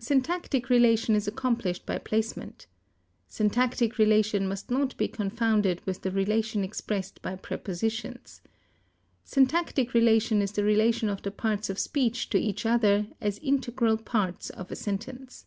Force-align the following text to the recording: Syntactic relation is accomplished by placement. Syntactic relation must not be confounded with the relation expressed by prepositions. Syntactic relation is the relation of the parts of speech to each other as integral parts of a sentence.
Syntactic 0.00 0.68
relation 0.70 1.14
is 1.14 1.28
accomplished 1.28 1.86
by 1.86 1.98
placement. 1.98 2.66
Syntactic 3.28 3.96
relation 3.96 4.48
must 4.48 4.72
not 4.72 4.96
be 4.96 5.06
confounded 5.06 5.80
with 5.86 6.02
the 6.02 6.10
relation 6.10 6.64
expressed 6.64 7.22
by 7.22 7.36
prepositions. 7.36 8.40
Syntactic 9.22 9.94
relation 9.94 10.42
is 10.42 10.50
the 10.50 10.64
relation 10.64 11.08
of 11.08 11.22
the 11.22 11.30
parts 11.30 11.70
of 11.70 11.78
speech 11.78 12.28
to 12.30 12.38
each 12.40 12.66
other 12.66 13.06
as 13.20 13.38
integral 13.38 13.98
parts 13.98 14.50
of 14.50 14.72
a 14.72 14.74
sentence. 14.74 15.46